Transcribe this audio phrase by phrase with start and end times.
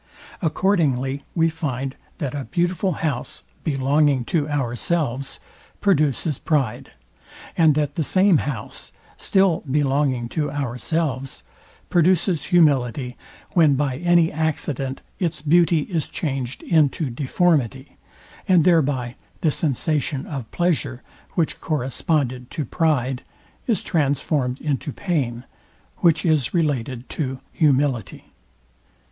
[0.41, 5.39] Accordingly we find, that a beautiful house, belonging to ourselves,
[5.79, 6.93] produces pride;
[7.55, 11.43] and that the same house, still belonging to ourselves,
[11.91, 13.15] produces humility,
[13.53, 17.95] when by any accident its beauty is changed into deformity,
[18.47, 23.21] and thereby the sensation of pleasure, which corresponded to pride,
[23.67, 25.43] is transformed into pain,
[25.97, 28.33] which is related to humility.